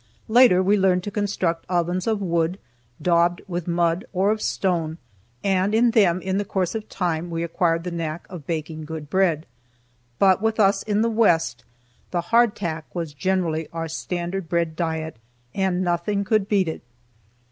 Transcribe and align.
Later 0.27 0.63
we 0.63 0.77
learned 0.79 1.03
to 1.03 1.11
construct 1.11 1.63
ovens 1.69 2.07
of 2.07 2.23
wood, 2.23 2.57
daubed 2.99 3.43
with 3.47 3.67
mud, 3.67 4.03
or 4.13 4.31
of 4.31 4.41
stone, 4.41 4.97
and 5.43 5.75
in 5.75 5.91
them, 5.91 6.23
in 6.23 6.39
the 6.39 6.43
course 6.43 6.73
of 6.73 6.89
time, 6.89 7.29
we 7.29 7.43
acquired 7.43 7.83
the 7.83 7.91
knack 7.91 8.25
of 8.27 8.47
baking 8.47 8.85
good 8.85 9.11
bread. 9.11 9.45
But 10.17 10.41
with 10.41 10.59
us 10.59 10.81
in 10.81 11.03
the 11.03 11.09
west 11.11 11.63
the 12.09 12.31
hardtack 12.33 12.85
was 12.95 13.13
generally 13.13 13.67
our 13.71 13.87
standard 13.87 14.49
bread 14.49 14.75
diet, 14.75 15.17
and 15.53 15.83
nothing 15.83 16.23
could 16.23 16.49
beat 16.49 16.67
it. 16.67 16.81